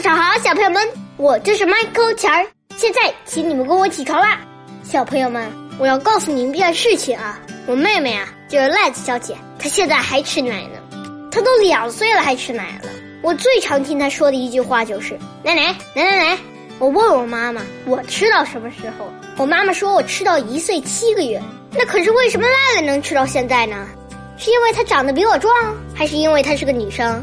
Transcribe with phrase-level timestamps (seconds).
[0.00, 2.46] 早上好，小朋友们，我就是 Michael 钱儿。
[2.76, 4.38] 现在，请你们跟我起床啦，
[4.84, 10.78] 小朋友们，我要告诉你们一件事情啊，我妹妹啊，就是赖子小姐，她现在还吃奶呢，
[11.32, 12.88] 她都两岁了还吃奶了。
[13.22, 16.38] 我最常听她说的一句话就是奶奶奶奶奶。
[16.78, 19.12] 我问我妈妈，我吃到什么时候？
[19.36, 21.42] 我妈妈说我吃到一岁七个月。
[21.72, 23.88] 那可是为什么赖赖能吃到现在呢？
[24.36, 25.52] 是因为她长得比我壮，
[25.92, 27.20] 还是因为她是个女生？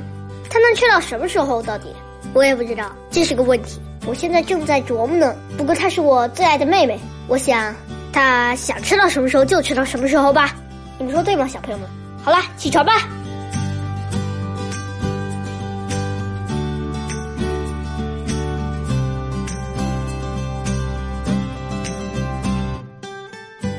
[0.49, 1.61] 她能吃到什么时候？
[1.63, 1.95] 到底
[2.35, 3.79] 我也不知道，这是个问题。
[4.05, 5.33] 我现在正在琢磨呢。
[5.57, 6.99] 不过她是我最爱的妹妹，
[7.29, 7.73] 我想
[8.11, 10.53] 她想吃到什么时候就吃到什么时候吧。
[10.97, 11.87] 你们说对吗，小朋友们？
[12.21, 12.91] 好了，起床吧。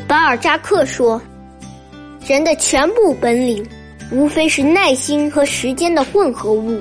[0.08, 1.20] 巴尔扎克说
[2.26, 3.68] ：“人的全部本领，
[4.10, 6.80] 无非是耐心和时间的混合物。”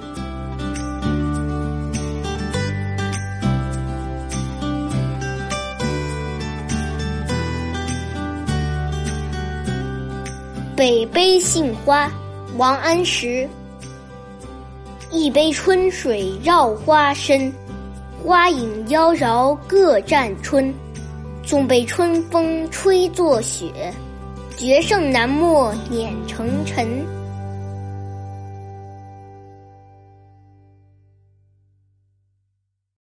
[10.76, 12.12] 北碑杏花，
[12.58, 13.48] 王安石。
[15.10, 17.50] 一杯春水绕花深，
[18.22, 20.74] 花影妖娆各占春。
[21.44, 23.72] 纵被春风吹作雪，
[24.58, 27.06] 绝胜南陌碾成尘。